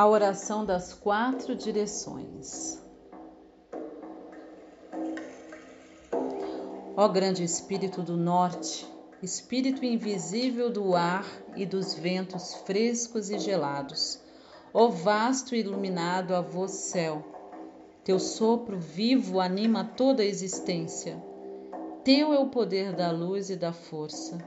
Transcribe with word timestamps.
A 0.00 0.06
oração 0.06 0.64
das 0.64 0.94
quatro 0.94 1.54
direções. 1.54 2.82
Ó 6.96 7.06
grande 7.06 7.44
Espírito 7.44 8.00
do 8.00 8.16
Norte, 8.16 8.86
Espírito 9.22 9.84
invisível 9.84 10.70
do 10.70 10.96
ar 10.96 11.26
e 11.54 11.66
dos 11.66 11.92
ventos 11.92 12.54
frescos 12.64 13.28
e 13.28 13.38
gelados, 13.38 14.18
ó 14.72 14.88
vasto 14.88 15.54
e 15.54 15.60
iluminado 15.60 16.34
avô 16.34 16.66
céu, 16.66 17.22
teu 18.02 18.18
sopro 18.18 18.78
vivo 18.78 19.38
anima 19.38 19.84
toda 19.84 20.22
a 20.22 20.26
existência. 20.26 21.22
Teu 22.02 22.32
é 22.32 22.38
o 22.38 22.48
poder 22.48 22.96
da 22.96 23.10
luz 23.10 23.50
e 23.50 23.56
da 23.56 23.74
força, 23.74 24.38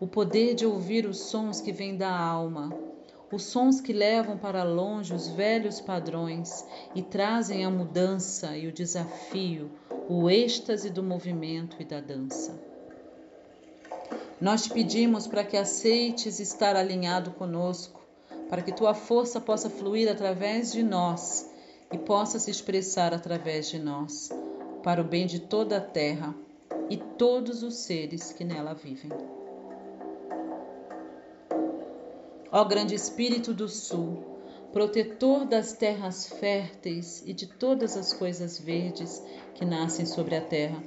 o 0.00 0.08
poder 0.08 0.56
de 0.56 0.66
ouvir 0.66 1.06
os 1.06 1.20
sons 1.20 1.60
que 1.60 1.70
vêm 1.70 1.96
da 1.96 2.10
alma 2.10 2.88
os 3.30 3.42
sons 3.42 3.80
que 3.80 3.92
levam 3.92 4.38
para 4.38 4.62
longe 4.62 5.12
os 5.12 5.28
velhos 5.28 5.80
padrões 5.80 6.64
e 6.94 7.02
trazem 7.02 7.64
a 7.64 7.70
mudança 7.70 8.56
e 8.56 8.66
o 8.66 8.72
desafio, 8.72 9.70
o 10.08 10.30
êxtase 10.30 10.88
do 10.88 11.02
movimento 11.02 11.76
e 11.78 11.84
da 11.84 12.00
dança. 12.00 12.58
Nós 14.40 14.62
te 14.62 14.70
pedimos 14.70 15.26
para 15.26 15.44
que 15.44 15.56
aceites 15.56 16.40
estar 16.40 16.76
alinhado 16.76 17.32
conosco, 17.32 18.00
para 18.48 18.62
que 18.62 18.72
tua 18.72 18.94
força 18.94 19.40
possa 19.40 19.68
fluir 19.68 20.10
através 20.10 20.72
de 20.72 20.82
nós 20.82 21.50
e 21.92 21.98
possa 21.98 22.38
se 22.38 22.50
expressar 22.50 23.12
através 23.12 23.68
de 23.68 23.78
nós, 23.78 24.30
para 24.82 25.02
o 25.02 25.04
bem 25.04 25.26
de 25.26 25.40
toda 25.40 25.78
a 25.78 25.80
terra 25.80 26.34
e 26.88 26.96
todos 26.96 27.62
os 27.62 27.74
seres 27.74 28.32
que 28.32 28.44
nela 28.44 28.74
vivem. 28.74 29.10
Ó 32.50 32.64
grande 32.64 32.94
Espírito 32.94 33.52
do 33.52 33.68
Sul, 33.68 34.24
protetor 34.72 35.44
das 35.44 35.74
terras 35.74 36.28
férteis 36.28 37.22
e 37.26 37.34
de 37.34 37.46
todas 37.46 37.94
as 37.94 38.14
coisas 38.14 38.58
verdes 38.58 39.22
que 39.54 39.66
nascem 39.66 40.06
sobre 40.06 40.34
a 40.34 40.40
terra. 40.40 40.82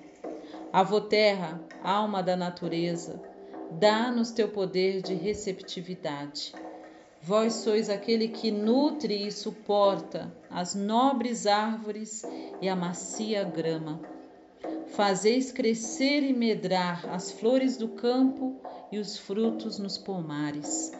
Avô 0.73 1.01
Terra, 1.01 1.61
alma 1.83 2.23
da 2.23 2.35
natureza, 2.35 3.21
dá-nos 3.71 4.31
teu 4.31 4.49
poder 4.49 5.03
de 5.03 5.13
receptividade. 5.13 6.51
Vós 7.21 7.53
sois 7.53 7.91
aquele 7.91 8.29
que 8.29 8.49
nutre 8.49 9.27
e 9.27 9.31
suporta 9.31 10.33
as 10.49 10.73
nobres 10.73 11.45
árvores 11.45 12.23
e 12.59 12.67
a 12.67 12.75
macia 12.75 13.43
grama. 13.43 14.01
Fazeis 14.87 15.51
crescer 15.51 16.23
e 16.23 16.33
medrar 16.33 17.07
as 17.09 17.31
flores 17.31 17.77
do 17.77 17.89
campo 17.89 18.55
e 18.91 18.97
os 18.97 19.15
frutos 19.17 19.77
nos 19.77 19.97
pomares. 19.99 20.91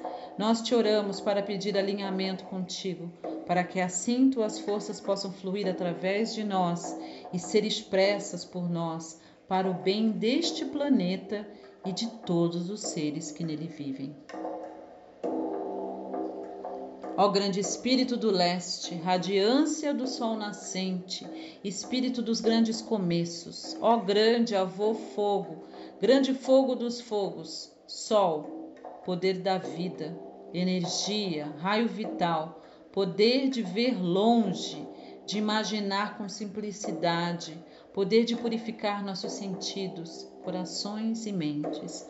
Nós 0.42 0.60
te 0.64 0.74
oramos 0.74 1.22
para 1.22 1.44
pedir 1.44 1.78
alinhamento 1.78 2.46
contigo, 2.46 3.12
para 3.46 3.64
que 3.64 3.80
assim 3.80 4.32
tuas 4.32 4.58
forças 4.58 5.00
possam 5.00 5.32
fluir 5.32 5.68
através 5.68 6.34
de 6.34 6.44
nós 6.44 6.98
e 7.32 7.38
ser 7.38 7.64
expressas 7.64 8.44
por 8.44 8.68
nós 8.68 9.22
para 9.48 9.70
o 9.70 9.76
bem 9.76 10.10
deste 10.10 10.66
planeta 10.66 11.48
e 11.86 11.92
de 11.92 12.08
todos 12.26 12.72
os 12.72 12.82
seres 12.82 13.32
que 13.32 13.44
nele 13.44 13.68
vivem. 13.68 14.16
Ó 17.16 17.28
grande 17.28 17.60
Espírito 17.60 18.18
do 18.18 18.32
Leste, 18.32 18.96
radiância 18.96 19.94
do 19.94 20.08
Sol 20.08 20.36
nascente, 20.36 21.24
Espírito 21.64 22.20
dos 22.20 22.42
grandes 22.42 22.82
começos, 22.82 23.78
ó 23.80 23.96
grande 23.98 24.56
avô 24.56 24.96
fogo, 24.96 25.66
grande 26.02 26.34
fogo 26.34 26.74
dos 26.74 27.00
fogos, 27.00 27.72
Sol, 27.86 28.74
poder 29.06 29.38
da 29.38 29.60
vida, 29.60 30.31
energia, 30.54 31.54
raio 31.60 31.88
vital, 31.88 32.62
poder 32.92 33.50
de 33.50 33.62
ver 33.62 34.02
longe, 34.02 34.86
de 35.26 35.38
imaginar 35.38 36.18
com 36.18 36.28
simplicidade, 36.28 37.58
poder 37.94 38.26
de 38.26 38.36
purificar 38.36 39.04
nossos 39.04 39.34
sentidos, 39.34 40.28
corações 40.44 41.26
e 41.26 41.32
mentes. 41.32 42.08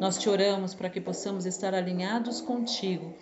Nós 0.00 0.18
te 0.18 0.28
oramos 0.28 0.74
para 0.74 0.90
que 0.90 1.00
possamos 1.00 1.46
estar 1.46 1.74
alinhados 1.74 2.40
contigo, 2.40 3.14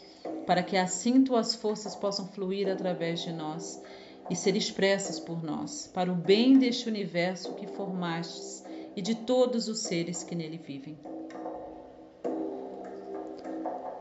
para 0.46 0.62
que 0.62 0.76
assim 0.76 1.22
tuas 1.22 1.54
forças 1.54 1.94
possam 1.94 2.26
fluir 2.28 2.68
através 2.70 3.20
de 3.20 3.32
nós 3.32 3.82
e 4.30 4.36
ser 4.36 4.56
expressas 4.56 5.18
por 5.20 5.42
nós, 5.42 5.90
para 5.92 6.10
o 6.10 6.14
bem 6.14 6.58
deste 6.58 6.88
universo 6.88 7.54
que 7.54 7.66
formastes 7.66 8.64
e 8.96 9.02
de 9.02 9.14
todos 9.14 9.68
os 9.68 9.80
seres 9.80 10.22
que 10.22 10.34
nele 10.34 10.58
vivem. 10.58 10.96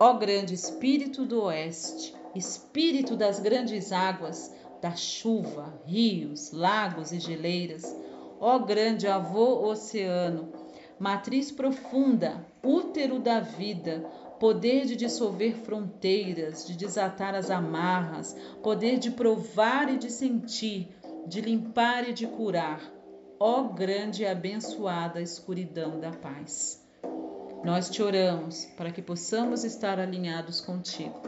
Ó 0.04 0.14
grande 0.14 0.56
Espírito 0.56 1.28
do 1.28 1.44
Oeste, 1.44 2.16
Espírito 2.34 3.16
das 3.16 3.40
grandes 3.40 3.92
águas, 3.92 4.52
da 4.82 4.96
chuva, 4.96 5.80
rios, 5.86 6.52
lagos 6.52 7.12
e 7.12 7.20
geleiras, 7.20 7.96
ó 8.40 8.58
grande 8.58 9.08
avô 9.08 9.64
oceano, 9.64 10.52
matriz 10.98 11.52
profunda, 11.52 12.44
útero 12.64 13.20
da 13.20 13.42
vida, 13.42 14.00
poder 14.40 14.88
de 14.88 14.96
dissolver 14.96 15.56
fronteiras, 15.58 16.66
de 16.66 16.76
desatar 16.76 17.36
as 17.36 17.52
amarras, 17.52 18.36
poder 18.64 18.98
de 18.98 19.12
provar 19.12 19.88
e 19.94 20.00
de 20.00 20.10
sentir, 20.10 20.90
de 21.28 21.42
limpar 21.42 22.10
e 22.10 22.14
de 22.14 22.26
curar, 22.26 22.82
ó 23.40 23.66
grande 23.66 24.24
e 24.24 24.26
abençoada 24.26 25.22
escuridão 25.22 26.00
da 26.00 26.10
paz. 26.10 26.81
Nós 27.64 27.90
te 27.90 28.02
oramos 28.02 28.66
para 28.76 28.92
que 28.92 29.02
possamos 29.02 29.64
estar 29.64 30.00
alinhados 30.00 30.62
contigo, 30.62 31.22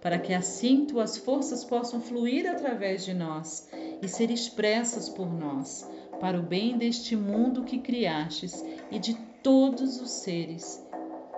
para 0.00 0.18
que 0.18 0.32
assim 0.32 0.86
tuas 0.86 1.16
forças 1.18 1.64
possam 1.64 2.00
fluir 2.00 2.48
através 2.48 3.04
de 3.04 3.12
nós 3.12 3.68
e 4.00 4.08
ser 4.08 4.30
expressas 4.30 5.08
por 5.08 5.32
nós, 5.32 5.88
para 6.20 6.38
o 6.38 6.42
bem 6.42 6.78
deste 6.78 7.16
mundo 7.16 7.64
que 7.64 7.78
criastes 7.78 8.64
e 8.90 8.98
de 8.98 9.14
todos 9.42 10.00
os 10.00 10.10
seres 10.10 10.80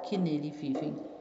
que 0.02 0.18
nele 0.18 0.50
vivem. 0.50 1.11